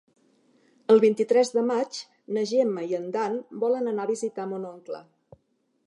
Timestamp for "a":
4.09-4.13